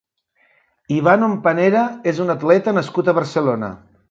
[0.95, 3.73] Iván Hompanera és un atleta nascut a Barcelona.